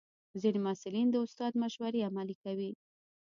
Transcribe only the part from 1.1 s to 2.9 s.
د استاد مشورې عملي کوي.